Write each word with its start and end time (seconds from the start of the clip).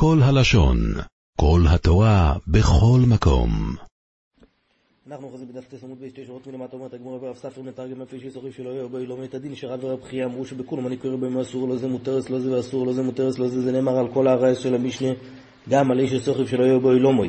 כל 0.00 0.18
הלשון, 0.22 0.78
כל 1.40 1.60
התורה, 1.68 2.34
בכל 2.48 3.00
מקום. 3.08 3.50
אנחנו 5.10 5.26
אוחזים 5.26 5.48
בדף 5.48 5.68
טס 5.68 5.84
עמוד 5.84 5.98
ב' 6.00 6.26
שורות 6.26 6.46
מלמטה 6.46 6.76
אומרת 6.76 6.94
הגמרא 6.94 7.18
ואף 7.22 7.38
ספר 7.38 7.62
מתרגם 7.62 8.02
לפי 8.02 8.20
שסורי 8.20 8.52
שלא 8.52 8.70
יהיה 8.70 8.86
בו 8.86 8.98
לא 8.98 9.16
מת 9.16 9.34
הדין 9.34 9.54
שרב 9.54 9.84
ורב 9.84 10.02
חייא 10.02 10.24
אמרו 10.24 10.44
שבכולם 10.44 10.86
אני 10.86 10.96
קורא 10.96 11.16
בהם 11.16 11.38
אסור 11.38 11.68
לו 11.68 11.78
זה 11.78 11.88
מותרס 11.88 12.30
לו 12.30 12.40
זה 12.40 12.56
ואסור 12.56 12.86
לו 12.86 12.92
זה 12.92 13.02
מותרס 13.02 13.38
לו 13.38 13.48
זה 13.48 13.60
זה 13.60 13.72
נאמר 13.72 13.98
על 13.98 14.08
כל 14.14 14.28
הרעש 14.28 14.62
של 14.62 14.74
המשנה 14.74 15.08
גם 15.68 15.90
על 15.90 16.00
איש 16.00 16.12
הסוכב 16.12 16.46
שלא 16.46 16.64
יהיה 16.64 16.78
בו 16.78 16.92
לא 16.92 17.12
מוי 17.12 17.28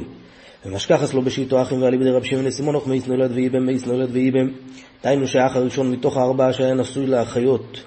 ומשכחס 0.66 1.14
לו 1.14 1.22
בשיטו 1.22 1.62
אחים 1.62 1.82
ועלי 1.82 1.98
בידי 1.98 2.12
רב 2.12 2.24
שמעון 2.24 2.46
לסימונוך 2.46 2.88
מאיס 2.88 3.08
נולד 3.08 3.32
ואיבם 3.32 3.66
מאיס 3.66 3.86
נולד 3.86 4.10
ואיבם 4.12 4.48
דהיינו 5.04 5.28
שהאח 5.28 5.56
הראשון 5.56 5.92
מתוך 5.92 6.18
הארבעה 6.18 6.54
שהיה 6.54 6.74
נשוי 6.74 7.08
לאחיות 7.08 7.84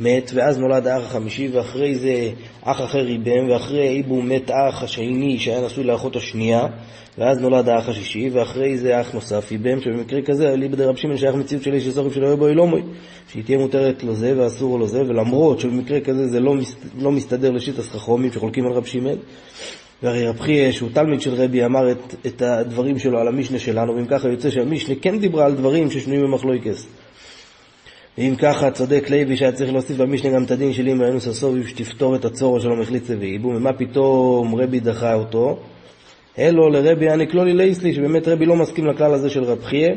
מת, 0.00 0.30
ואז 0.34 0.58
נולד 0.58 0.86
האח 0.86 1.02
החמישי, 1.02 1.48
ואחרי 1.52 1.94
זה 1.94 2.30
אח 2.62 2.80
אחר 2.80 3.06
איבם, 3.06 3.50
ואחרי 3.50 3.88
איבו 3.88 4.22
מת 4.22 4.50
האח 4.50 4.82
השני 4.82 5.38
שהיה 5.38 5.66
נשוי 5.66 5.84
לאחות 5.84 6.16
השנייה, 6.16 6.66
ואז 7.18 7.40
נולד 7.40 7.68
האח 7.68 7.88
השישי, 7.88 8.30
ואחרי 8.32 8.78
זה 8.78 9.00
אח 9.00 9.14
נוסף 9.14 9.52
איבם, 9.52 9.80
שבמקרה 9.80 10.22
כזה, 10.22 10.52
אלי 10.52 10.68
בדי 10.68 10.84
רב 10.84 10.96
שמעון 10.96 11.16
שייך 11.16 11.34
מציאות 11.34 11.62
של 11.62 11.74
איש 11.74 11.84
שסורים 11.84 12.12
שלא 12.12 12.26
יהיה 12.26 12.36
בו 12.36 12.48
אילומוי, 12.48 12.82
שהיא 13.32 13.44
תהיה 13.44 13.58
מותרת 13.58 14.02
לו 14.02 14.14
זה 14.14 14.34
ואסור 14.36 14.78
לו 14.78 14.86
זה, 14.86 15.00
ולמרות 15.00 15.60
שבמקרה 15.60 16.00
כזה 16.00 16.28
זה 16.28 16.40
לא, 16.40 16.54
מס, 16.54 16.76
לא 16.98 17.12
מסתדר 17.12 17.50
לשיטת 17.50 17.84
חכרומים 17.84 18.32
שחולקים 18.32 18.66
על 18.66 18.72
רב 18.72 18.84
שמעון, 18.84 19.18
והרי 20.02 20.28
רב 20.28 20.40
חייה, 20.40 20.72
שהוא 20.72 20.90
תלמיד 20.92 21.20
של 21.20 21.34
רבי, 21.34 21.64
אמר 21.64 21.90
את, 21.90 22.14
את 22.26 22.42
הדברים 22.42 22.98
שלו 22.98 23.18
על 23.18 23.28
המשנה 23.28 23.58
שלנו, 23.58 23.96
ואם 23.96 24.06
ככה 24.06 24.28
יוצא 24.28 24.50
שהמשנה 24.50 24.94
כן 25.02 25.18
דיברה 25.18 25.46
על 25.46 25.54
דברים 25.54 25.90
ששנויים 25.90 26.22
במחלויקס. 26.22 26.86
ואם 28.18 28.34
ככה 28.38 28.70
צודק 28.70 29.10
לוי 29.10 29.36
שהיה 29.36 29.52
צריך 29.52 29.72
להוסיף 29.72 29.96
במשנה 29.96 30.30
גם 30.30 30.44
את 30.44 30.50
הדין 30.50 30.72
של 30.72 30.88
אמא 30.88 31.04
אנוס 31.04 31.28
הסוביב 31.28 31.66
שתפתור 31.66 32.16
את 32.16 32.24
הצורו 32.24 32.60
שלו 32.60 32.76
מחליצה 32.76 33.14
ואיבום, 33.20 33.56
ומה 33.56 33.72
פתאום 33.72 34.54
רבי 34.54 34.80
דחה 34.80 35.14
אותו? 35.14 35.58
אלו 36.38 36.68
לרבי 36.68 37.10
הנקלולי 37.10 37.52
לייסלי, 37.54 37.94
שבאמת 37.94 38.28
רבי 38.28 38.46
לא 38.46 38.56
מסכים 38.56 38.86
לכלל 38.86 39.14
הזה 39.14 39.30
של 39.30 39.44
רב 39.44 39.64
חייה, 39.64 39.94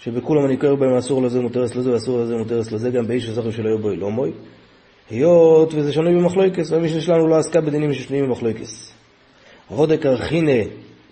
שבכולם 0.00 0.44
אני 0.44 0.56
קורא 0.56 0.74
בהם 0.74 0.96
אסור 0.96 1.22
לזה 1.22 1.40
מותרס 1.40 1.76
לזה 1.76 1.92
ואסור 1.92 2.20
לזה 2.20 2.36
מותרס 2.36 2.72
לזה, 2.72 2.90
גם 2.90 3.06
באיש 3.06 3.28
הסוכר 3.28 3.50
של 3.50 3.66
היו 3.66 3.78
בוי 3.78 3.96
לא 3.96 4.10
מוי. 4.10 4.30
היות 5.10 5.74
וזה 5.74 5.92
שנוי 5.92 6.14
במחלויקס, 6.14 6.72
והמשנה 6.72 7.00
שלנו 7.00 7.26
לא 7.28 7.36
עסקה 7.36 7.60
בדינים 7.60 7.94
ששנויים 7.94 8.26
במחלויקס. 8.26 8.92
עבודה 9.70 9.94
ארכינה 10.04 10.62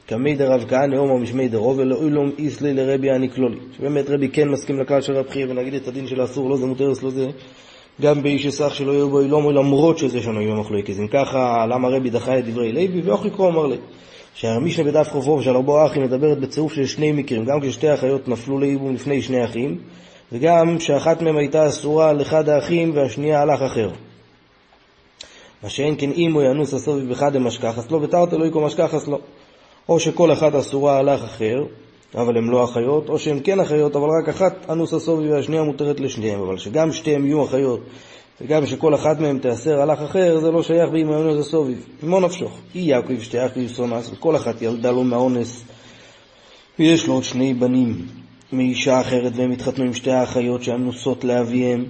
קמי 0.07 0.35
דרב 0.35 0.65
כהנא 0.69 0.97
הומו 0.97 1.19
משמי 1.19 1.49
דרוב 1.49 1.79
ולאילום 1.79 2.31
איסלי 2.39 2.75
לרבי 2.75 3.11
הנקלולי. 3.11 3.57
שבאמת 3.77 4.11
רבי 4.11 4.29
כן 4.29 4.49
מסכים 4.49 4.81
לכלל 4.81 5.01
של 5.01 5.17
רב 5.17 5.29
חייא 5.29 5.47
ונגיד 5.49 5.75
את 5.75 5.89
הדין 5.89 6.07
של 6.07 6.21
האסור 6.21 6.51
לא 6.51 6.57
זה 6.57 6.67
מותר 6.67 6.93
אצלו 6.93 7.11
זה 7.11 7.27
גם 8.01 8.23
באיש 8.23 8.47
אסך 8.47 8.75
שלא 8.75 8.93
יהיו 8.93 9.11
בו 9.11 9.21
אילומו 9.21 9.53
למרות 9.53 9.99
שזה 9.99 10.23
שנוי 10.23 10.47
במחלוקת. 10.47 10.99
אם 10.99 11.09
ככה 11.09 11.67
למה 11.67 11.89
רבי 11.89 12.11
דחה 12.11 12.39
את 12.39 12.45
דברי 12.45 12.73
לוי 12.73 13.01
ואוכי 13.05 13.31
כה 13.31 13.49
אמר 13.49 13.67
לי 13.67 13.77
שהמשנה 14.35 14.85
בדף 14.85 15.09
חובוב 15.11 15.43
של 15.43 15.57
ארבעה 15.57 15.87
אחים 15.87 16.03
מדברת 16.03 16.39
בצירוף 16.39 16.73
של 16.73 16.87
שני 16.87 17.13
מקרים 17.13 17.45
גם 17.45 17.61
כששתי 17.61 17.95
אחיות 17.95 18.29
נפלו 18.29 18.59
לאיבום 18.59 18.95
לפני 18.95 19.23
שני 19.23 19.45
אחים 19.45 19.79
וגם 20.33 20.81
שאחת 20.81 21.23
מהם 21.23 21.37
הייתה 21.37 21.69
אסורה 21.69 22.11
על 22.11 22.23
אחד 22.23 22.49
האחים 22.49 22.93
והשנייה 22.95 23.43
הלך 23.43 23.63
אחר. 23.63 23.91
מה 25.63 25.69
שאין 25.69 25.95
כן 25.99 26.11
אם 26.11 26.33
הוא 26.33 26.43
ינוס 26.43 26.75
הסוביב 26.75 27.11
בחד 27.11 27.33
דמשכחס 27.33 27.91
לא 27.91 27.97
ותרתי 27.97 28.37
לא 28.39 28.45
יקום 28.45 28.65
משכחס 28.65 29.09
לא 29.09 29.19
או 29.89 30.01
שכל 30.01 30.33
אחת 30.33 30.55
אסורה 30.55 30.99
הלך 30.99 31.25
אחר, 31.25 31.65
אבל 32.15 32.37
הן 32.37 32.45
לא 32.45 32.65
אחיות, 32.65 33.09
או 33.09 33.19
שהן 33.19 33.41
כן 33.45 33.61
אחיות, 33.61 33.97
אבל 33.97 34.07
רק 34.21 34.29
אחת 34.29 34.71
אנוס 34.71 34.95
הסובי 34.95 35.33
והשנייה 35.33 35.63
מותרת 35.63 36.01
לשניהם, 36.01 36.41
אבל 36.41 36.59
שגם 36.59 36.93
שתיהן 36.93 37.27
יהיו 37.27 37.45
אחיות, 37.45 37.81
וגם 38.41 38.67
שכל 38.67 38.95
אחת 38.95 39.21
מהן 39.21 39.39
תיאסר 39.39 39.81
הלך 39.81 40.03
אחר, 40.03 40.39
זה 40.39 40.51
לא 40.51 40.63
שייך 40.63 40.91
באם 40.91 41.13
אנוס 41.13 41.47
הסוביב. 41.47 41.87
עמו 42.03 42.21
נפשוך. 42.21 42.59
אי 42.75 42.81
יעקב 42.81 43.21
שתי 43.21 43.47
אחים 43.47 43.69
סונס, 43.69 44.11
וכל 44.13 44.37
אחת 44.37 44.63
ילדה 44.63 44.91
לו 44.91 45.05
מהאונס, 45.05 45.65
ויש 46.79 47.07
לו 47.07 47.15
עוד 47.15 47.25
שני 47.25 47.55
בנים 47.55 48.07
מאישה 48.53 49.01
אחרת, 49.01 49.33
והם 49.37 49.51
התחתנו 49.51 49.85
עם 49.85 49.95
שתי 49.95 50.11
האחיות 50.11 50.63
שאנוסות 50.63 51.25
לאביהם. 51.25 51.85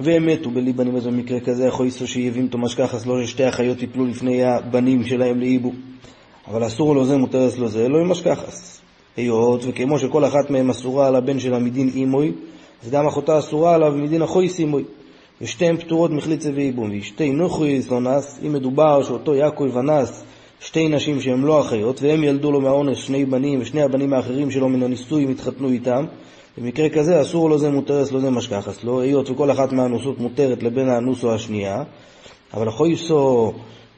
והם 0.00 0.26
מתו 0.26 0.50
בלי 0.50 0.72
בנים, 0.72 0.96
אז 0.96 1.06
במקרה 1.06 1.40
כזה 1.40 1.66
יכול 1.66 1.86
איסו 1.86 2.06
שיבים 2.06 2.46
אותו 2.46 2.58
משכחס, 2.58 3.06
לא 3.06 3.26
ששתי 3.26 3.48
אחיות 3.48 3.82
יפלו 3.82 4.06
לפני 4.06 4.44
הבנים 4.44 5.04
שלהם 5.04 5.40
לאיבו. 5.40 5.72
אבל 6.50 6.66
אסור 6.66 6.94
לו 6.94 7.04
זה, 7.04 7.16
מותר 7.16 7.48
לו 7.58 7.68
זה, 7.68 7.88
לא 7.88 7.98
ימשכחס. 7.98 8.80
היות 9.16 9.60
וכמו 9.68 9.98
שכל 9.98 10.24
אחת 10.24 10.50
מהן 10.50 10.70
אסורה 10.70 11.06
על 11.06 11.16
הבן 11.16 11.38
שלה 11.38 11.58
מדין 11.58 11.90
אימוי, 11.94 12.32
אז 12.84 12.90
גם 12.90 13.06
אחותה 13.06 13.38
אסורה 13.38 13.74
עליו 13.74 13.92
מדין 13.92 14.22
החויס 14.22 14.58
אימוי. 14.58 14.84
ושתיהן 15.40 15.76
פטורות 15.76 16.10
מחליצה 16.10 16.50
ואיבום. 16.54 16.90
ושתי 16.98 17.30
נוחויס 17.30 17.90
לא 17.90 18.00
נס, 18.00 18.40
אם 18.46 18.52
מדובר 18.52 19.02
שאותו 19.02 19.34
יעקב 19.34 19.78
אנס 19.78 20.24
שתי 20.60 20.88
נשים 20.88 21.20
שהן 21.20 21.40
לא 21.40 21.60
אחיות, 21.60 22.02
והם 22.02 22.24
ילדו 22.24 22.52
לו 22.52 22.60
מהאונס 22.60 22.98
שני 22.98 23.24
בנים, 23.24 23.60
ושני 23.60 23.82
הבנים 23.82 24.12
האחרים 24.12 24.50
שלו 24.50 24.68
מן 24.68 24.82
הניסוי 24.82 25.30
התחתנו 25.30 25.68
איתם, 25.68 26.04
במקרה 26.58 26.88
כזה 26.88 27.20
אסור 27.20 27.50
לו 27.50 27.58
זה, 27.58 27.70
מותרס 27.70 28.12
לו 28.12 28.20
זה, 28.20 28.30
משכחס 28.30 28.84
לו, 28.84 29.00
היות 29.00 29.30
וכל 29.30 29.50
אחת 29.50 29.72
מהאנוסות 29.72 30.18
מותרת 30.18 30.62
לבן 30.62 30.88
האנוסו 30.88 31.34
השנייה, 31.34 31.82
אבל 32.54 32.68
החויסו 32.68 33.52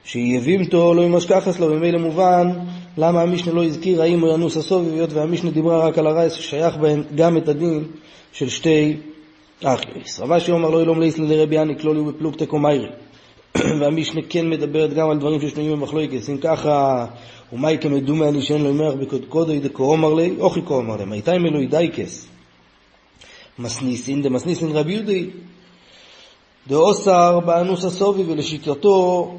שיבימתו 0.05 0.95
לא 0.95 1.03
ימשכחס 1.03 1.61
לו, 1.61 1.75
ממילא 1.75 1.99
מובן 1.99 2.51
למה 2.99 3.23
המשנה 3.23 3.53
לא 3.53 3.65
הזכיר 3.65 4.03
האם 4.03 4.21
הוא 4.21 4.35
ינוס 4.35 4.57
הסובי, 4.57 4.91
היות 4.91 5.13
והמשנה 5.13 5.51
דיברה 5.51 5.87
רק 5.87 5.99
על 5.99 6.07
הרייס 6.07 6.33
ששייך 6.33 6.77
בהן 6.77 7.03
גם 7.15 7.37
את 7.37 7.49
הדין 7.49 7.85
של 8.33 8.49
שתי 8.49 8.97
אחייס. 9.65 10.21
רבה 10.21 10.41
שאומר 10.41 10.71
לא 10.71 10.83
ילום 10.83 11.01
לאיסלה 11.01 11.27
לרבי 11.27 11.57
יניק 11.57 11.85
לא 11.85 11.95
ליהו 11.95 12.07
בפלוגתא 12.07 12.45
קומיירי. 12.45 12.89
והמשנה 13.81 14.21
כן 14.29 14.51
מדברת 14.51 14.93
גם 14.95 15.11
על 15.11 15.19
דברים 15.19 15.41
ששנויים 15.41 15.73
במחלוקת. 15.73 16.29
אם 16.31 16.39
ככה, 16.39 17.07
ומאי 17.53 17.79
כמדומני 17.81 18.43
שאין 18.43 18.63
לו 18.63 18.71
ימח 18.71 18.95
בקודקודו 19.01 19.53
דקו 19.63 19.95
אמר 19.95 20.15
לי, 20.15 20.35
אוכי 20.41 20.61
כה 20.67 20.75
אמר 20.77 20.97
לי, 20.97 21.05
מייתי 21.05 21.39
מלוי 21.39 21.67
דייקס. 21.67 22.27
מסניסין 23.59 24.23
דמסניסין 24.23 24.69
רבי 24.73 24.93
יהודי. 24.93 25.31
דאוסר 26.69 27.41
באנוס 27.41 27.85
הסובי 27.85 28.23
ולשיטתו 28.23 29.37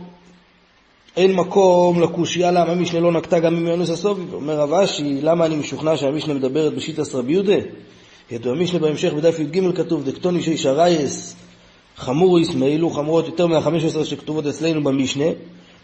אין 1.17 1.35
מקום 1.35 2.01
לקושייה 2.01 2.51
למה 2.51 2.71
המשנה 2.71 2.99
לא 2.99 3.11
נקטה 3.11 3.39
גם 3.39 3.55
עם 3.55 3.67
יונס 3.67 3.89
הסובי. 3.89 4.21
אומר 4.33 4.59
רב 4.59 4.73
אשי, 4.73 5.21
למה 5.21 5.45
אני 5.45 5.55
משוכנע 5.55 5.97
שהמשנה 5.97 6.33
מדברת 6.33 6.73
בשיטס 6.73 7.15
רבי 7.15 7.33
יהודה? 7.33 7.55
ידוע 8.31 8.53
המשנה 8.53 8.79
בהמשך 8.79 9.13
בדף 9.13 9.39
י"ג 9.39 9.75
כתוב, 9.75 10.03
דקטוני 10.03 10.41
שיש 10.41 10.65
הרייס 10.65 11.35
חמוריס 11.97 12.55
מאלו 12.55 12.89
חמורות 12.89 13.25
יותר 13.25 13.47
מה-15 13.47 14.05
שכתובות 14.05 14.45
אצלנו 14.45 14.83
במשנה, 14.83 15.25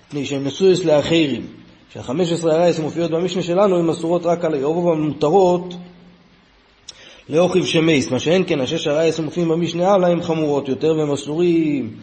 מפני 0.07 0.25
שהן 0.25 0.43
נשויס 0.43 0.85
לאחרים. 0.85 1.47
שה-15 1.93 2.49
הרייס 2.49 2.79
המופיעות 2.79 3.11
במשנה 3.11 3.43
שלנו 3.43 3.79
הן 3.79 3.89
אסורות 3.89 4.25
רק 4.25 4.45
על 4.45 4.53
היורוב 4.53 4.89
המותרות 4.89 5.73
לאוכיב 7.29 7.65
שמייס, 7.65 8.11
מה 8.11 8.19
שאין 8.19 8.43
כן, 8.47 8.61
השש 8.61 8.87
הרייס 8.87 9.19
המופיעים 9.19 9.49
במשנה 9.49 9.91
הלאה 9.91 10.09
הן 10.09 10.21
חמורות 10.21 10.69
יותר 10.69 10.95
והן 10.97 11.11
אסורים 11.11 11.93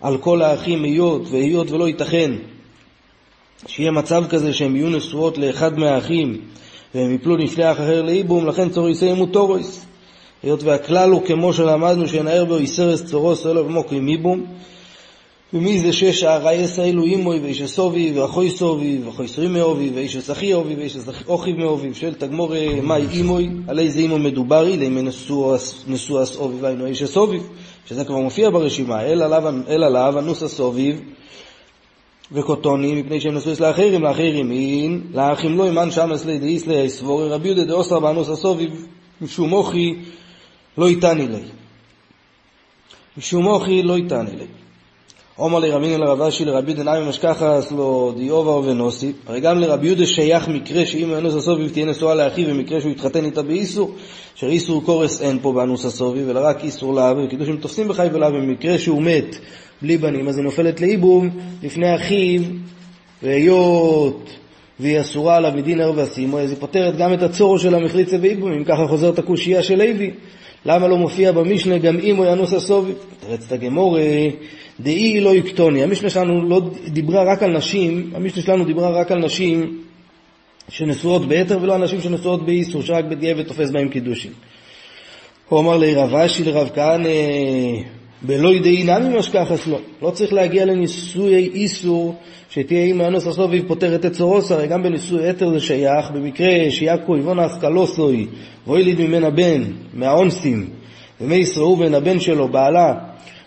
על 0.00 0.18
כל 0.18 0.42
האחים 0.42 0.84
היות 0.84 1.22
והיות 1.30 1.70
ולא 1.70 1.88
ייתכן 1.88 2.32
שיהיה 3.66 3.90
מצב 3.90 4.24
כזה 4.30 4.52
שהן 4.52 4.76
יהיו 4.76 4.90
נשואות 4.90 5.38
לאחד 5.38 5.78
מהאחים 5.78 6.40
והם 6.94 7.14
יפלו 7.14 7.36
אח 7.44 7.76
אחר 7.76 8.02
לאיבום, 8.02 8.46
לכן 8.46 8.68
צוריסי 8.68 9.12
מוטורויס. 9.12 9.84
היות 10.42 10.62
והכלל 10.62 11.10
הוא 11.10 11.22
כמו 11.26 11.52
שלמדנו 11.52 12.08
שנער 12.08 12.44
בו 12.44 12.56
איסרס 12.56 13.04
צורוס 13.04 13.46
אלו 13.46 13.66
ומוקרים 13.66 14.08
איבום, 14.08 14.44
ומי 15.54 15.78
זה 15.78 15.92
שש 15.92 16.22
הרייס 16.22 16.78
האלו 16.78 17.04
אימוי 17.04 17.38
ואיש 17.38 17.60
הסובי 17.60 18.12
ואחוי 18.14 18.50
סובי 18.50 18.98
ואחוי 19.04 19.28
סרי 19.28 19.48
מאובי 19.48 19.90
ואיש 19.94 20.16
הסחי 20.16 20.54
אובי 20.54 20.74
ואיש 20.74 20.96
אוכיב 21.28 21.56
מאובי 21.56 21.94
של 21.94 22.14
תגמור 22.14 22.52
מאי 22.82 23.06
אימוי, 23.10 23.48
על 23.68 23.78
איזה 23.78 24.00
אימו 24.00 24.18
מדוברי, 24.18 24.76
לאמי 24.76 25.02
נשוא 25.86 26.20
הסובי 26.22 26.54
והיינו 26.60 26.86
איש 26.86 27.02
הסוביב, 27.02 27.42
שזה 27.88 28.04
כבר 28.04 28.18
מופיע 28.18 28.50
ברשימה, 28.50 29.02
אל 29.02 29.82
עליו 29.82 30.18
הנוס 30.18 30.42
הסוביב 30.42 31.00
וקוטונים, 32.32 32.98
מפני 32.98 33.20
שהם 33.20 33.34
נשואים 33.34 33.56
לאחרים, 33.60 34.02
לאחרים 34.02 34.50
אין, 34.50 35.02
לאחים 35.14 35.58
לא 35.58 35.64
אימן 35.64 35.90
שם 35.90 36.12
אסלי 36.12 36.38
דאיסלי 36.38 36.88
סבורי 36.88 37.28
רבי 37.28 37.48
יהודה 37.48 37.64
דאוסר 37.64 38.00
באנוס 38.00 38.28
הסוביב, 38.28 38.86
משום 39.20 39.48
מוחי 39.48 39.94
לא 40.78 40.88
איתני 40.88 41.28
לי. 41.28 41.42
משום 43.16 43.44
מוחי 43.44 43.82
לא 43.82 43.96
איתני 43.96 44.36
לי. 44.38 44.46
עומר 45.36 45.58
לרבינו 45.58 46.04
לרב 46.04 46.22
אשי 46.22 46.44
לרבי 46.44 46.74
דנאי 46.74 47.08
משכחס 47.08 47.72
לו 47.72 48.12
דיובר 48.16 48.60
ונוסי, 48.64 49.12
הרי 49.26 49.40
גם 49.40 49.58
לרבי 49.58 49.86
יהודה 49.86 50.06
שייך 50.06 50.48
מקרה 50.48 50.86
שאם 50.86 51.12
האנוס 51.14 51.34
הסוביב 51.34 51.72
תהיה 51.72 51.86
נשואה 51.86 52.14
לאחיו 52.14 52.48
במקרה 52.48 52.80
שהוא 52.80 52.92
יתחתן 52.92 53.24
איתה 53.24 53.42
באיסור, 53.42 53.94
שאיסור 54.34 54.84
קורס 54.84 55.22
אין 55.22 55.38
פה 55.42 55.52
באנוס 55.52 55.84
הסוביב, 55.84 56.28
אלא 56.28 56.40
רק 56.44 56.64
איסור 56.64 56.94
לאו, 56.94 57.16
וקידושים 57.24 57.56
תופסים 57.56 57.88
בחי 57.88 58.06
ולאו, 58.12 58.32
במקרה 58.32 58.78
שהוא 58.78 59.02
מת 59.02 59.36
בלי 59.82 59.98
בנים, 59.98 60.28
אז 60.28 60.36
היא 60.36 60.44
נופלת 60.44 60.80
לאיבום 60.80 61.30
לפני 61.62 61.94
אחיו, 61.94 62.42
והיות 63.22 64.30
והיא 64.80 65.00
אסורה 65.00 65.36
עליו 65.36 65.52
מדין 65.56 65.80
ערב 65.80 65.98
וסימו, 65.98 66.38
אז 66.38 66.50
היא 66.50 66.58
פותרת 66.60 66.96
גם 66.96 67.14
את 67.14 67.22
הצורו 67.22 67.58
של 67.58 67.74
המחליצה 67.74 68.16
ואיבום, 68.20 68.52
אם 68.52 68.64
ככה 68.64 68.86
חוזרת 68.86 69.18
הקושייה 69.18 69.62
של 69.62 69.78
לוי. 69.78 70.10
למה 70.66 70.88
לא 70.88 70.96
מופיע 70.96 71.32
במשנה 71.32 71.78
גם 71.78 71.98
אם 71.98 72.16
הוא 72.16 72.26
ינוס 72.26 72.52
הסובי? 72.52 72.92
תרץ 73.20 73.44
את 73.46 73.52
הגמורי, 73.52 74.30
דאי 74.80 75.20
לא 75.20 75.34
יקטוני. 75.34 75.82
המשנה 75.82 76.10
שלנו 76.10 76.48
לא 76.48 76.60
דיברה 76.88 77.24
רק 77.24 77.42
על 77.42 77.56
נשים, 77.56 78.10
המשנה 78.14 78.42
שלנו 78.42 78.64
דיברה 78.64 78.90
רק 78.90 79.12
על 79.12 79.18
נשים 79.18 79.78
שנשואות 80.68 81.28
ביתר 81.28 81.58
ולא 81.62 81.74
אנשים 81.74 82.00
שנשואות 82.00 82.46
באיסור, 82.46 82.82
שרק 82.82 83.04
בדיעבד 83.04 83.42
תופס 83.42 83.70
בהם 83.70 83.88
קידושין. 83.88 84.32
הוא 85.48 85.60
אמר 85.60 85.76
לרב 85.76 86.14
אשי 86.14 86.44
לרב 86.44 86.70
כהנא, 86.74 87.08
בלא 88.24 88.54
ידעי 88.54 88.84
נמי 88.84 89.18
משכחס 89.18 89.66
לו. 89.66 89.78
לא 90.02 90.10
צריך 90.10 90.32
להגיע 90.32 90.64
לנישואי 90.64 91.50
איסור 91.54 92.14
שתהיה 92.50 92.84
אימא 92.84 93.02
אנוס 93.02 93.26
הסוביב 93.26 93.64
פותרת 93.68 94.06
את 94.06 94.12
צורוס, 94.12 94.52
הרי 94.52 94.66
גם 94.66 94.82
בנישואי 94.82 95.30
יתר 95.30 95.50
זה 95.50 95.60
שייך, 95.60 96.10
במקרה 96.10 96.70
שיעקו 96.70 97.16
יבונה 97.16 97.46
אסקלוסוי 97.46 98.26
ואויליד 98.66 99.00
ממנה 99.00 99.30
בן, 99.30 99.62
מהאונסים, 99.94 100.68
ומי 101.20 101.34
ישרעו 101.36 101.76
בן 101.76 101.94
הבן 101.94 102.20
שלו, 102.20 102.48
בעלה, 102.48 102.94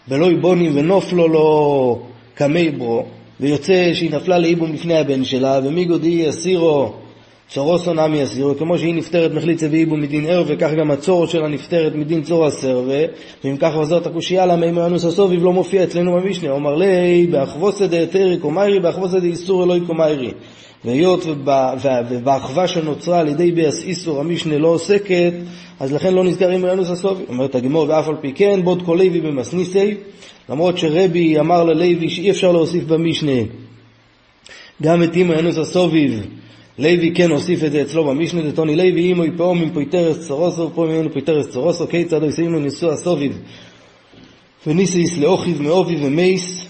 בלא 0.07 0.31
יבונים 0.31 0.77
ונופלו 0.77 1.27
לו 1.27 1.99
קמי 2.33 2.71
ברו, 2.71 3.05
ויוצא 3.39 3.93
שהיא 3.93 4.11
נפלה 4.11 4.39
לאיבום 4.39 4.73
לפני 4.73 4.97
הבן 4.97 5.23
שלה, 5.23 5.59
ומי 5.63 5.85
גודי 5.85 6.29
אסירו 6.29 6.93
צורוסו 7.49 7.93
נמי 7.93 8.23
אסירו, 8.23 8.55
כמו 8.57 8.77
שהיא 8.77 8.95
נפטרת 8.95 9.31
מחליצה 9.31 9.67
ואיבו 9.71 9.97
מדין 9.97 10.25
ער, 10.25 10.43
וכך 10.47 10.71
גם 10.79 10.91
הצור 10.91 11.27
שלה 11.27 11.47
נפטרת 11.47 11.95
מדין 11.95 12.21
צור 12.21 12.45
הסרווה, 12.45 13.03
ואם 13.43 13.57
כך 13.57 13.73
חוזרת 13.73 14.07
הקושייה 14.07 14.45
למה 14.45 14.65
אם 14.65 14.77
ינוס 14.77 15.05
הסוביב 15.05 15.43
לא 15.43 15.53
מופיע 15.53 15.83
אצלנו 15.83 16.13
במשנה, 16.13 16.51
אומר 16.51 16.75
לי, 16.75 17.27
באחבוסא 17.31 17.87
דהתרי 17.87 18.37
קומיירי, 18.37 18.79
באחבוסא 18.79 19.19
דאיסור 19.19 19.63
אלוהי 19.63 19.81
קומיירי. 19.81 20.31
והיות 20.85 21.25
ובאחווה 22.09 22.67
שנוצרה 22.67 23.19
על 23.19 23.27
ידי 23.27 23.51
ביאס 23.51 23.83
איסור 23.83 24.19
המשנה 24.19 24.57
לא 24.57 24.67
עוסקת, 24.67 25.33
אז 25.79 25.93
לכן 25.93 26.13
לא 26.13 26.23
נזכרים 26.23 26.61
בינוס 26.61 26.89
הסוביב. 26.89 27.25
אומרת 27.29 27.55
הגמור, 27.55 27.85
ואף 27.89 28.07
על 28.07 28.15
פי 28.21 28.33
כן, 28.33 28.61
בוד 28.63 28.81
כל 28.85 28.95
לוי 29.03 29.21
במסניסי, 29.21 29.93
למרות 30.49 30.77
שרבי 30.77 31.39
אמר 31.39 31.63
ללוי 31.63 32.09
שאי 32.09 32.31
אפשר 32.31 32.51
להוסיף 32.51 32.83
במשנה 32.83 33.41
גם 34.81 35.03
את 35.03 35.15
אימא 35.15 35.33
ינוס 35.33 35.57
הסוביב 35.57 36.27
לוי 36.79 37.11
כן 37.15 37.31
הוסיף 37.31 37.63
את 37.63 37.71
זה 37.71 37.81
אצלו 37.81 38.05
במשנה, 38.05 38.41
דתוני 38.41 38.75
לוי 38.75 39.01
אימו 39.01 39.25
יפאום 39.25 39.61
עם 39.61 39.69
פויטרס 39.69 40.27
צורוסו, 40.27 40.61
ופאום 40.61 40.87
ממנו 40.87 41.13
פויטרס 41.13 41.49
צורוסו, 41.49 41.87
כיצד 41.87 42.21
לא 42.21 42.27
יסיימו 42.27 42.59
נישוא 42.59 42.91
הסוביב, 42.91 43.39
וניסיס 44.67 45.17
לאוכיב 45.17 45.61
מאובי 45.61 45.95
ומייס, 46.05 46.65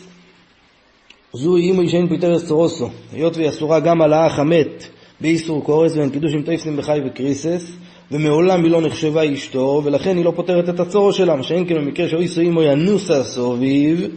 זו 1.34 1.56
אימו 1.58 1.90
שאין 1.90 2.08
פויטרס 2.08 2.46
צורוסו, 2.46 2.90
היות 3.14 3.38
והיא 3.38 3.50
אסורה 3.50 3.80
גם 3.80 4.02
על 4.02 4.14
האח 4.14 4.40
המת 4.40 4.88
באיסור 5.22 5.64
קורס 5.64 5.96
ואין 5.96 6.10
קידוש 6.10 6.34
עם 6.34 6.42
תפסים 6.42 6.78
בחי 6.78 7.00
וקריסס, 7.06 7.72
ומעולם 8.12 8.64
היא 8.64 8.72
לא 8.72 8.82
נחשבה 8.82 9.34
אשתו, 9.34 9.82
ולכן 9.86 10.18
היא 10.18 10.26
לא 10.26 10.34
פותרת 10.36 10.70
את 10.70 10.80
הצורו 10.80 11.14
שלה, 11.14 11.36
מה 11.36 11.44
שאין 11.44 11.68
כן 11.68 11.76
במקרה 11.76 12.08
שאוי 12.10 12.28
אימו 12.38 12.64
ינוסה 12.64 13.24
סוביב, 13.24 14.08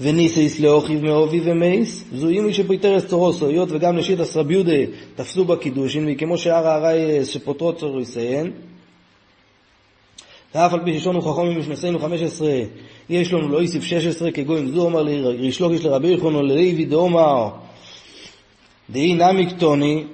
וניסיס 0.00 0.60
לאוכיב 0.60 1.04
מאובי 1.04 1.40
ומייס, 1.44 2.04
זו 2.14 2.28
אימי 2.28 2.52
שפיתרס 2.52 3.06
צורוסו, 3.06 3.46
היות 3.46 3.68
וגם 3.72 3.96
נשית 3.96 4.18
רבי 4.36 4.54
יהודה 4.54 4.72
תפסו 5.14 5.44
בקידושין, 5.44 6.08
וכמו 6.12 6.38
שאר 6.38 6.66
הארעי 6.66 7.24
שפוטרות 7.24 7.78
צורוסיהן, 7.78 8.50
ואף 10.54 10.74
על 10.74 10.80
פי 10.84 10.98
ששונו 10.98 11.22
חכמים 11.22 11.58
משנסינו 11.58 11.98
15, 11.98 12.48
יש 13.10 13.32
לנו 13.32 13.48
לא 13.48 13.60
איסיף 13.60 13.84
16 13.84 14.30
כגויים 14.30 14.68
זו, 14.68 14.84
אומר 14.84 15.02
לרישלוקיש 15.02 15.84
לרבי 15.84 16.12
יחונו 16.12 16.42
ללוי 16.42 16.84
דאומר, 16.84 17.48
דאי 18.90 19.14
נמי 19.14 19.46
קטוני, 19.46 20.04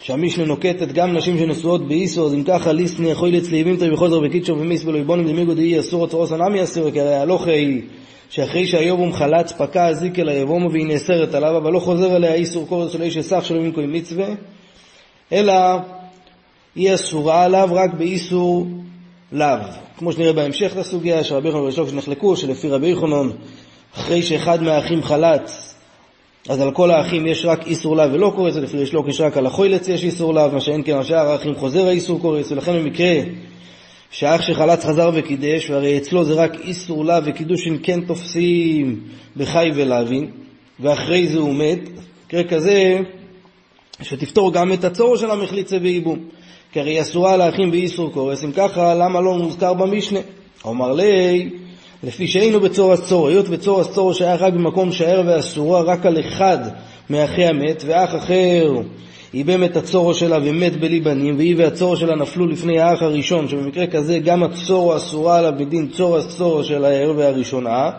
שהמשנה 0.00 0.44
נוקטת 0.44 0.92
גם 0.92 1.12
נשים 1.12 1.38
שנשואות 1.38 1.88
באיסו, 1.88 2.26
אז 2.26 2.34
אם 2.34 2.44
ככה 2.44 2.72
ליסני 2.72 3.10
יכול 3.10 3.28
לצליבים 3.28 3.76
תרי 3.76 3.90
בחוזר 3.90 4.20
בקיצ'ו 4.20 4.52
ומיס 4.52 4.84
ולא 4.84 4.98
יבונים 4.98 5.26
דמיגו 5.26 5.54
דאי 5.54 5.80
אסור 5.80 6.06
צורוס 6.06 6.32
הנמי 6.32 6.62
אסור, 6.62 6.90
כי 6.90 7.00
הרי 7.00 7.14
הלוך 7.14 7.46
היא 7.46 7.82
שאחרי 8.32 8.66
שהיובום 8.66 9.12
חלץ 9.12 9.52
פקע 9.52 9.86
הזיק 9.86 10.18
אל 10.18 10.28
היבומו 10.28 10.72
והיא 10.72 10.86
נאסרת 10.86 11.34
עליו, 11.34 11.56
אבל 11.56 11.72
לא 11.72 11.78
חוזר 11.78 12.14
עליה 12.14 12.34
איסור 12.34 12.66
קורס 12.68 12.92
של 12.92 13.02
איש 13.02 13.16
אסך 13.16 13.44
שלא 13.44 13.60
ינקוי 13.60 13.86
מצווה, 13.86 14.26
אלא 15.32 15.54
היא 16.74 16.94
אסורה 16.94 17.44
עליו 17.44 17.68
רק 17.72 17.94
באיסור 17.94 18.66
לאו. 19.32 19.58
כמו 19.98 20.12
שנראה 20.12 20.32
בהמשך 20.32 20.72
לסוגיה, 20.76 21.24
שרבי 21.24 21.48
יחנון 21.48 21.64
ורשוק 21.64 21.88
שנחלקו, 21.88 22.36
שלפי 22.36 22.68
רבי 22.68 22.88
יחנון, 22.88 23.32
אחרי 23.94 24.22
שאחד 24.22 24.62
מהאחים 24.62 25.02
חלץ, 25.02 25.74
אז 26.48 26.60
על 26.60 26.70
כל 26.70 26.90
האחים 26.90 27.26
יש 27.26 27.44
רק 27.44 27.66
איסור 27.66 27.96
לאו 27.96 28.12
ולא 28.12 28.32
קורס, 28.36 28.56
לפי 28.56 28.76
ריש 28.76 28.92
לוקיש 28.92 29.20
רק 29.20 29.36
על 29.36 29.46
החוילץ 29.46 29.88
יש 29.88 30.04
איסור 30.04 30.34
לאו, 30.34 30.52
מה 30.52 30.60
שאין 30.60 30.82
כן 30.84 30.96
על 30.96 31.04
שאר 31.04 31.28
האחים 31.28 31.54
חוזר 31.54 31.86
האיסור 31.86 32.20
קורס, 32.20 32.52
ולכן 32.52 32.72
במקרה 32.72 33.14
שהאח 34.12 34.42
שחלץ 34.42 34.84
חזר 34.84 35.10
וקידש, 35.14 35.70
והרי 35.70 35.98
אצלו 35.98 36.24
זה 36.24 36.34
רק 36.34 36.60
איסור 36.60 37.04
לה 37.04 37.20
וקידושין 37.24 37.78
כן 37.82 38.00
תופסים 38.00 39.00
בחי 39.36 39.70
ולאווין, 39.74 40.30
ואחרי 40.80 41.26
זה 41.26 41.38
הוא 41.38 41.54
מת, 41.54 41.80
מקרה 42.26 42.44
כזה 42.44 42.98
שתפתור 44.02 44.52
גם 44.52 44.72
את 44.72 44.84
הצורו 44.84 45.18
של 45.18 45.30
המחליצה 45.30 45.76
וייבום. 45.82 46.18
כי 46.72 46.80
הרי 46.80 47.00
אסורה 47.00 47.36
לאחים 47.36 47.70
באיסור 47.70 48.12
קורס, 48.12 48.44
אם 48.44 48.52
ככה, 48.52 48.94
למה 48.94 49.20
לא 49.20 49.34
מוזכר 49.34 49.74
במשנה? 49.74 50.20
אומר 50.64 50.92
לי, 50.92 51.50
לפי 52.02 52.26
שהיינו 52.26 52.60
בצור 52.60 52.92
הצור, 52.92 53.28
היות 53.28 53.48
בצור 53.48 53.80
הצור 53.80 54.12
שהיה 54.12 54.34
רק 54.34 54.52
במקום 54.52 54.92
שער 54.92 55.22
ואסורה 55.26 55.82
רק 55.82 56.06
על 56.06 56.20
אחד 56.20 56.58
מאחי 57.10 57.44
המת, 57.44 57.82
ואח 57.86 58.14
אחר 58.14 58.72
איבם 59.34 59.64
את 59.64 59.76
הצורו 59.76 60.14
שלה 60.14 60.38
ומת 60.44 60.80
בלי 60.80 61.00
בנים, 61.00 61.36
והיא 61.36 61.54
והצורו 61.58 61.96
שלה 61.96 62.16
נפלו 62.16 62.46
לפני 62.46 62.80
האח 62.80 63.02
הראשון, 63.02 63.48
שבמקרה 63.48 63.86
כזה 63.86 64.18
גם 64.18 64.42
הצורו 64.42 64.96
אסורה 64.96 65.38
עליו 65.38 65.52
בדין 65.58 65.88
צור 65.88 66.16
הצורו 66.16 66.64
של 66.64 66.84
הערב 66.84 67.16
והראשונה, 67.18 67.90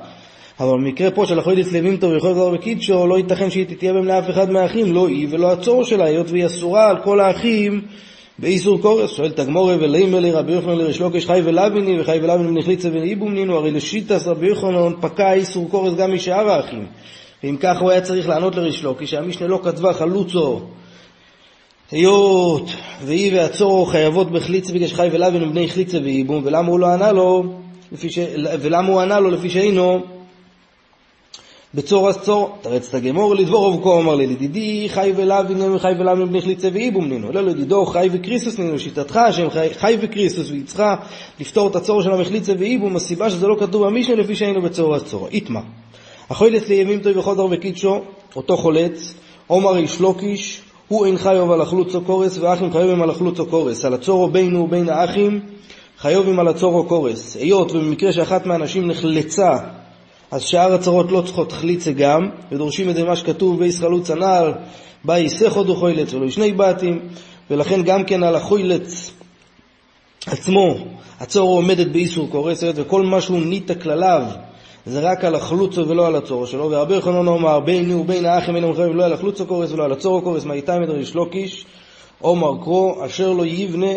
אבל 0.60 0.72
במקרה 0.72 1.12
פה 1.12 1.26
של 1.26 1.40
החוידס 1.40 1.72
לוימתו 1.72 2.10
ויכול 2.10 2.30
לדבר 2.30 2.50
בקידשו, 2.50 3.08
לא 3.08 3.18
ייתכן 3.18 3.50
שהיא 3.50 3.66
תתייבם 3.66 4.06
לאף 4.06 4.30
אחד 4.30 4.52
מהאחים, 4.52 4.94
לא 4.94 5.08
היא 5.08 5.28
ולא 5.32 5.52
הצור 5.52 5.84
שלה, 5.84 6.06
היות 6.06 6.32
והיא 6.32 6.46
אסורה 6.46 6.90
על 6.90 6.98
כל 7.04 7.20
האחים 7.20 7.82
באיסור 8.40 8.82
קורס, 8.82 9.12
שואל 9.12 9.32
תגמורי 9.32 9.76
ולימלי 9.76 10.32
רבי 10.32 10.52
יוחנן 10.52 10.78
לריש 10.78 11.02
לוקש 11.02 11.26
חי 11.26 11.42
ולביני 11.44 12.02
וחי 12.02 12.20
ולביני 12.22 12.50
בנחליצה 12.50 12.90
ואיבומנינו, 12.94 13.56
הרי 13.56 13.72
לשיטס 13.72 14.28
רבי 14.28 14.48
יוחנן 14.48 14.94
פקע 15.02 15.34
איסור 15.34 15.70
קורס 15.70 15.94
גם 15.94 16.14
משאר 16.14 16.50
האחים. 16.50 16.86
ואם 17.44 17.58
כך 17.60 17.82
הוא 17.82 17.92
היה 17.92 18.02
צריך 18.02 18.30
לענות 18.30 18.56
לריש 18.56 18.84
לוקש, 18.84 19.12
שהמשנה 19.12 19.48
לא 19.48 19.60
כתבה 19.64 19.94
חלוצו 19.94 20.62
היות 21.92 22.70
והיא 23.06 23.34
והצורו 23.36 23.86
חייבות 23.86 24.32
בחליצה 24.32 24.74
בגלל 24.74 24.88
שחי 24.88 25.10
ולאווין 25.12 25.44
ובני 25.44 25.68
חליצה 25.68 25.98
ואיבום, 26.04 26.42
ולמה 26.46 26.68
הוא 26.68 26.80
לא 26.80 26.88
ענה 26.88 27.12
לו, 27.12 27.44
ש... 28.08 28.20
ולמה 28.62 28.88
הוא 28.88 29.02
ענה 29.02 29.20
לו 29.20 29.30
לפי 29.30 29.50
שהיינו 29.50 30.00
בצור 31.74 32.10
אז 32.10 32.18
צור, 32.18 32.58
תרץ 32.62 32.90
את 32.90 32.94
הגמור 32.94 33.36
לדבור 33.36 33.68
רבקו 33.68 34.00
אמר 34.00 34.16
לי, 34.16 34.88
חי 34.90 35.14
ולאווין 35.16 35.58
נינו 35.58 35.80
חי 35.80 35.92
ולאווין 36.00 36.24
ובני 36.24 36.42
חליצה 36.42 36.70
ואיבום 36.74 37.10
נינו, 37.10 37.32
לא 37.32 37.42
לדידו 37.42 37.86
חי 37.86 38.10
וקריסוס 38.12 38.60
נינו, 38.60 38.80
שיטתך 38.80 39.20
שהם 39.32 39.50
חי, 39.50 39.68
חי 39.74 39.98
וקריסוס 40.02 40.50
והיא 40.50 40.66
צריכה 40.66 40.96
לפתור 41.40 41.68
את 41.68 41.76
הצור 41.76 42.02
שלה 42.02 42.18
בחליצה 42.18 42.54
ואיבום, 42.60 42.96
הסיבה 42.96 43.30
שזה 43.30 43.48
לא 43.48 43.56
כתוב 43.60 43.86
במשנה 43.86 44.16
לפי 44.16 44.36
שהיינו 44.36 44.62
בצור 44.62 44.96
אז 44.96 45.04
צור. 45.04 45.28
איתמה, 45.28 45.62
החולץ 46.30 46.70
לימים 46.70 47.00
טוב 47.00 47.18
וחודר 47.18 47.46
וקידשו, 47.52 48.02
אותו 48.36 48.58
חולץ, 48.58 49.14
עומר 49.48 49.78
איש 49.78 50.00
לוקיש, 50.00 50.62
הוא 50.88 51.06
אין 51.06 51.18
חיוב 51.18 51.52
על 51.52 51.62
החלוצו 51.62 52.02
קורס, 52.02 52.38
ואחים 52.38 52.74
חיובים 52.74 53.02
על 53.02 53.10
החלוצו 53.10 53.46
קורס. 53.46 53.86
על 53.86 53.94
הצורו 53.94 54.28
בינו 54.28 54.60
ובין 54.60 54.90
האחים, 54.90 55.40
חיובים 55.98 56.40
על 56.40 56.48
הצורו 56.48 56.84
קורס. 56.84 57.36
היות 57.36 57.72
ובמקרה 57.72 58.12
שאחת 58.12 58.46
מהנשים 58.46 58.88
נחלצה, 58.88 59.58
אז 60.32 60.42
שאר 60.42 60.74
הצרות 60.74 61.12
לא 61.12 61.22
צריכות 61.22 61.52
חליצה 61.52 61.92
גם, 61.92 62.30
ודורשים 62.52 62.90
את 62.90 62.96
זה 62.96 63.04
מה 63.04 63.16
שכתוב 63.16 63.60
בייס 63.60 63.80
חלוץ 63.80 64.12
הנעל, 64.12 64.54
באי 65.04 65.30
סכו 65.30 65.64
דו 65.64 65.76
חוילץ 65.76 66.14
ולא 66.14 66.30
שני 66.30 66.52
בתים, 66.52 67.00
ולכן 67.52 67.84
גם 67.84 68.04
כן 68.04 68.24
על 68.24 68.36
החוילץ 68.36 69.12
עצמו, 70.26 70.76
הצורו 71.20 71.56
עומדת 71.56 71.88
באיסור 71.88 72.30
קורס, 72.30 72.64
וכל 72.76 73.04
מה 73.04 73.22
שהוא 73.22 73.40
ניטה 73.40 73.76
כלליו, 73.76 74.24
זה 74.86 75.00
רק 75.00 75.26
על 75.26 75.36
החלוצו 75.36 75.88
ולא 75.88 76.08
על 76.08 76.16
הצורו 76.16 76.48
שלו, 76.48 76.72
והרבה 76.72 76.96
יוחנן 76.96 77.28
אומר 77.28 77.60
ביני 77.60 77.94
ובין 77.94 78.26
האחים 78.26 78.56
אינם 78.56 78.70
מחייבים 78.70 78.98
לא 78.98 79.06
על 79.06 79.14
החלוצו 79.14 79.46
קורס 79.46 79.72
ולא 79.72 79.84
על 79.84 79.92
הצורו 79.92 80.22
קורס, 80.22 80.46
מה 80.46 80.54
איתם 80.54 80.82
מדבר 80.82 80.98
יש 80.98 81.16
לוקיש, 81.16 81.66
אומר 82.24 82.64
קרו, 82.64 83.06
אשר 83.06 83.34
לא 83.34 83.46
יבנה, 83.46 83.92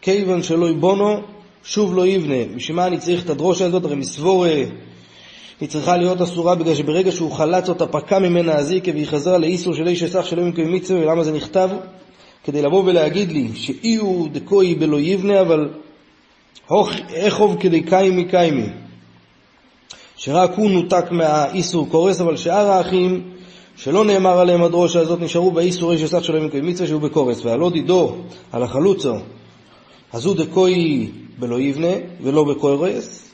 כיוון 0.00 0.42
שלא 0.42 0.70
יבונו, 0.70 1.20
שוב 1.64 1.94
לא 1.94 2.06
יבנה. 2.06 2.54
בשביל 2.56 2.76
מה 2.76 2.86
אני 2.86 2.98
צריך 2.98 3.24
את 3.24 3.30
הדרושה 3.30 3.66
הזאת? 3.66 3.84
הרי 3.84 3.94
מסבורה 3.94 4.54
היא 5.60 5.68
צריכה 5.68 5.96
להיות 5.96 6.20
אסורה 6.20 6.54
בגלל 6.54 6.74
שברגע 6.74 7.12
שהוא 7.12 7.32
חלץ 7.32 7.68
אותה 7.68 7.86
פקע 7.86 8.18
ממנה 8.18 8.56
הזיקה 8.56 8.90
והיא 8.90 9.06
חזרה 9.06 9.38
לאיסור 9.38 9.74
של 9.74 9.88
איש 9.88 10.02
אסך 10.02 10.26
שלא 10.26 10.42
ימכם 10.42 10.72
מצווה, 10.72 11.00
ולמה 11.00 11.24
זה 11.24 11.32
נכתב? 11.32 11.68
כדי 12.44 12.62
לבוא 12.62 12.82
ולהגיד 12.86 13.32
לי 13.32 13.48
שאי 13.54 13.96
הוא 13.96 14.28
דקוי 14.32 14.74
בלא 14.74 15.00
יבנה, 15.00 15.40
אבל 15.40 15.68
איך 17.12 17.36
הוב 17.36 17.56
כדי 17.60 17.82
קיימי 17.82 18.24
קיימי. 18.24 18.66
שרק 20.24 20.50
הוא 20.56 20.70
נותק 20.70 21.04
מהאיסור 21.10 21.88
קורס, 21.88 22.20
אבל 22.20 22.36
שאר 22.36 22.70
האחים 22.70 23.32
שלא 23.76 24.04
נאמר 24.04 24.38
עליהם 24.38 24.62
הדרושה 24.62 25.00
הזאת 25.00 25.20
נשארו 25.20 25.50
באיסור 25.50 25.92
איש 25.92 26.02
אסך 26.02 26.24
שלהם 26.24 26.46
מקיים 26.46 26.66
מצווה 26.66 26.88
שהוא 26.88 27.00
בקורס. 27.00 27.44
והלא 27.44 27.70
דידו 27.70 28.14
על 28.52 28.62
החלוצו 28.62 29.14
אז 30.12 30.26
הוא 30.26 30.36
דקוי 30.36 31.10
בלא 31.38 31.60
יבנה 31.60 31.92
ולא 32.20 32.44
בקורס. 32.44 33.30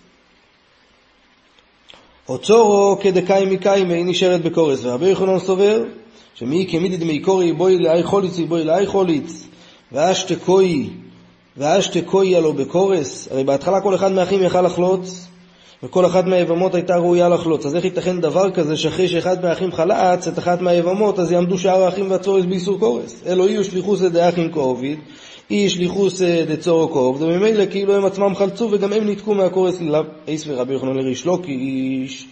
אוצורו 2.29 2.99
כדקאי 3.01 3.47
מקיימי 3.47 3.95
היא 3.95 4.05
נשארת 4.05 4.43
בקורס, 4.43 4.85
ורבי 4.85 5.07
יוחנן 5.09 5.39
סובר 5.39 5.83
שמי 6.35 6.67
כמידי 6.71 6.97
דמי 6.97 7.19
קורי 7.19 7.53
בואי 7.53 7.79
לאי 7.79 8.03
חוליץ 8.03 8.39
ובואי 8.39 8.65
לאי 8.65 8.87
חוליץ, 8.87 9.47
ואשתקוי 9.93 10.91
ואשתקוי 11.57 12.37
הלא 12.37 12.53
בקורס, 12.53 13.29
הרי 13.31 13.45
בהתחלה 13.45 13.81
כל 13.81 13.95
אחד 13.95 14.13
מהאחים 14.13 14.43
יכל 14.43 14.63
לחלוץ, 14.63 15.29
וכל 15.83 16.07
אחת 16.07 16.25
מהיבמות 16.25 16.75
הייתה 16.75 16.97
ראויה 16.97 17.29
לחלוץ. 17.29 17.67
אז 17.67 17.77
איך 17.77 17.85
ייתכן 17.85 18.21
דבר 18.21 18.51
כזה 18.51 18.77
שאחרי 18.77 19.09
שאחד 19.09 19.43
מהאחים 19.43 19.73
חלץ 19.73 20.29
את 20.29 20.39
אחת 20.39 20.61
מהיבמות, 20.61 21.19
אז 21.19 21.33
יעמדו 21.33 21.59
שאר 21.59 21.83
האחים 21.83 22.11
והצורס 22.11 22.45
באיסור 22.45 22.79
קורס? 22.79 23.23
אלו 23.27 23.49
יהיו 23.49 23.65
שליחוס 23.65 24.03
דאחים 24.03 24.53
קרוביד, 24.53 24.99
אי 25.51 25.69
שליחוס 25.69 26.23
דצורו 26.23 26.89
קרוב, 26.89 27.23
וממילא 27.23 27.67
כאילו 27.71 27.97
הם 27.97 28.05
עצמם 28.05 28.35
חלצו 28.35 28.69
וגם 28.71 28.93
הם 28.93 29.05
ניתקו 29.05 29.35
מהקורס 29.35 29.81
ללאו 29.81 30.03
אייס 30.29 30.45
ורבי 30.47 30.73
יוחנן 30.73 30.97
לריש 30.97 31.27
לא 31.27 31.39
קיש. 31.43 32.27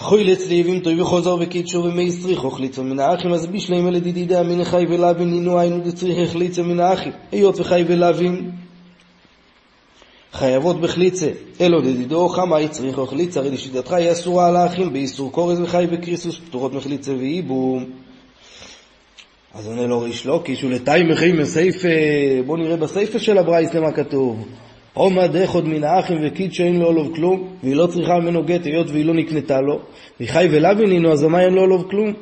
אחוי 0.00 0.24
לצליבים 0.24 0.80
טוי 0.80 1.00
וחוזר 1.00 1.36
וקידשו 1.40 1.84
ומי 1.84 2.10
סריך 2.10 2.44
אוכליצו 2.44 2.84
מן 2.84 2.98
האחים 2.98 3.32
אז 3.32 3.46
בישלם 3.46 3.88
אלה 3.88 4.00
דידידה 4.00 4.42
מן 4.42 4.64
חי 4.64 4.84
ולאבין 4.88 5.30
נינו 5.30 5.58
היינו 5.58 5.78
דצריך 5.84 6.18
החליצה 6.28 6.62
מן 6.62 6.80
האחים 6.80 7.12
היות 7.32 7.60
וחי 7.60 7.84
ולאבין 7.86 8.50
חייבות 10.32 10.80
בחליצה, 10.80 11.30
אלו 11.60 11.80
דדידו 11.80 12.28
חמה 12.28 12.60
יצריך 12.60 12.98
אוכליצה, 12.98 13.40
הרי 13.40 13.50
לשיטתך 13.50 13.92
היא 13.92 14.12
אסורה 14.12 14.48
על 14.48 14.56
האחים 14.56 14.92
באיסור 14.92 15.32
קורס 15.32 15.58
וחי 15.62 15.86
וקריסוס, 15.90 16.38
פטורות 16.38 16.72
מחליצה 16.72 17.12
ואיבום. 17.12 17.84
אז 19.54 19.66
עונה 19.66 19.86
לו 19.86 20.00
ריש 20.00 20.26
לוקיש, 20.26 20.64
ולתאי 20.64 21.02
מחי 21.02 21.32
מסייפה, 21.32 21.88
בוא 22.46 22.58
נראה 22.58 22.76
בסייפה 22.76 23.18
של 23.18 23.38
הברייס 23.38 23.74
למה 23.74 23.92
כתוב. 23.92 24.48
עומא 24.94 25.26
דחוד 25.26 25.68
מן 25.68 25.84
האחים 25.84 26.18
וקיד 26.26 26.52
שאין 26.52 26.78
לו 26.80 26.86
עולוב 26.86 27.14
כלום, 27.14 27.48
והיא 27.62 27.76
לא 27.76 27.86
צריכה 27.86 28.18
ממנו 28.18 28.44
גט 28.44 28.66
היות 28.66 28.90
והיא 28.90 29.04
לא 29.04 29.14
נקנתה 29.14 29.60
לו, 29.60 29.80
וחי 30.20 30.48
ולאבין 30.50 30.90
הינו, 30.90 31.12
אז 31.12 31.24
למה 31.24 31.40
אין 31.40 31.52
לו 31.54 31.60
עולוב 31.60 31.86
כלום? 31.90 32.12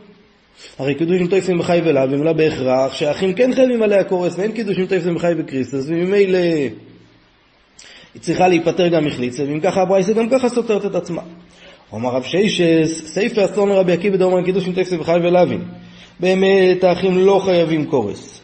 הרי 0.79 0.95
קידוש 0.95 1.21
עם 1.21 1.27
טויפים 1.27 1.59
בחי 1.59 1.81
ולאבין, 1.85 2.21
לא 2.21 2.33
בהכרח 2.33 2.93
שהאחים 2.93 3.35
כן 3.35 3.55
חייבים 3.55 3.83
עליה 3.83 4.05
קורס, 4.05 4.39
ואין 4.39 4.53
קידוש 4.53 4.79
עם 4.79 4.87
טויפים 4.87 5.15
בחי 5.15 5.33
וקריסטוס, 5.39 5.85
וממילא 5.89 6.39
היא 8.17 8.23
צריכה 8.23 8.49
להיפטר 8.49 8.89
גם 8.89 9.05
מחליצה, 9.05 9.43
ואם 9.43 9.61
ככה 9.61 9.83
הברייסה 9.83 10.13
גם 10.13 10.29
ככה 10.29 10.49
סותרת 10.49 10.87
את 10.87 10.95
עצמה. 10.95 11.23
אומר 11.93 12.11
רב 12.11 12.23
שיישס, 12.23 13.03
סייפה 13.07 13.45
אסון 13.45 13.71
רבי 13.71 13.93
עקיבא 13.93 14.17
דאמר 14.17 14.43
קידוש 14.43 14.67
עם 14.67 14.73
טקסט 14.73 14.93
וחי 14.99 15.19
ולאבין. 15.23 15.65
באמת 16.21 16.85
האחים 16.85 17.19
לא 17.19 17.41
חייבים 17.45 17.85
קורס. 17.85 18.41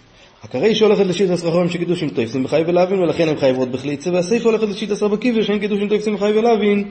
הרי 0.53 0.75
שהולכת 0.75 1.07
לשיט 1.07 1.31
הסרחורים 1.31 1.69
שקידושים 1.69 2.09
טויפסים 2.09 2.43
בחי 2.43 2.63
ולאבין 2.67 2.99
ולכן 2.99 3.29
הן 3.29 3.37
חייבות 3.37 3.71
בחליצה 3.71 4.13
והסייפה 4.13 4.49
הולכת 4.49 4.69
לשיט 4.69 4.91
עשרה 4.91 5.09
בקיבר 5.09 5.43
שאין 5.43 5.59
קידושים 5.59 5.89
טויפסים 5.89 6.15
בחי 6.15 6.33
ולאבין 6.39 6.85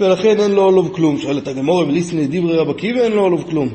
ולכן 0.00 0.40
אין 0.40 0.50
לו 0.50 0.62
עולוב 0.62 0.92
כלום. 0.94 1.18
שואלת 1.18 1.48
הגמור 1.48 1.78
וליסני 1.78 2.26
דברי 2.26 2.56
רב 2.56 2.70
עקיבא 2.70 3.00
אין 3.00 3.12
לו 3.12 3.22
עולוב 3.22 3.44
כלום. 3.50 3.68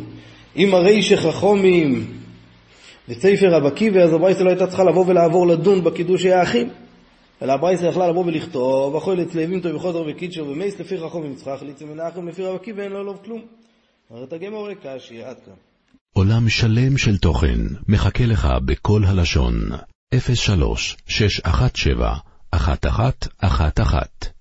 אם 0.57 0.73
הרי 0.73 1.01
שחכומים 1.01 2.05
וסייפה 3.09 3.47
רב 3.47 3.65
עקיבא 3.65 3.99
אז 3.99 4.13
הברייסה 4.13 4.43
לא 4.43 4.49
הייתה 4.49 4.67
צריכה 4.67 4.83
לבוא 4.83 5.05
ולעבור 5.07 5.47
לדון 5.47 5.83
בקידושי 5.83 6.31
האחים. 6.31 6.69
אלא 7.41 7.53
הברייסה 7.53 7.87
יכלה 7.87 8.09
לבוא 8.09 8.25
ולכתוב, 8.25 8.95
אכול 8.95 9.21
אצלבים 9.21 9.61
טוב 9.61 9.75
וחוזר 9.75 10.03
וקידשו 10.07 10.41
ומייס 10.41 10.79
לפי 10.79 10.95
רחום 10.95 11.25
ומצחך 11.25 11.61
ליצא 11.61 11.85
מנחם 11.85 12.27
לפי 12.27 12.43
רב 12.43 12.55
עקיבא 12.55 12.83
אין 12.83 12.91
לו 12.91 13.03
לוב 13.03 13.19
כלום. 13.25 13.41
אומרת 14.09 14.33
הגמור 14.33 14.67
קשי, 14.83 15.23
עד 15.23 15.37
כאן. 15.45 15.53
עולם 16.13 16.49
שלם 16.49 16.97
של 16.97 17.17
תוכן 17.17 17.59
מחכה 17.87 18.25
לך 18.25 18.47
בכל 18.65 19.03
הלשון, 19.05 19.53
03 20.35 20.97
617 21.07 22.17
1111 22.53 24.40